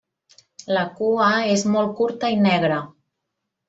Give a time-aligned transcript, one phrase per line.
[0.77, 1.29] La cua
[1.59, 2.85] és molt curta i negra.